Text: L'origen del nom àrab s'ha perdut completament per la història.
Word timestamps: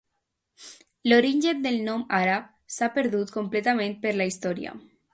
L'origen 1.11 1.61
del 1.67 1.77
nom 1.89 2.03
àrab 2.21 2.49
s'ha 2.77 2.93
perdut 2.99 3.37
completament 3.39 3.99
per 4.07 4.19
la 4.19 4.31
història. 4.35 4.79